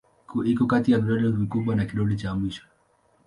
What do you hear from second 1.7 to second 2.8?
na kidole cha mwisho.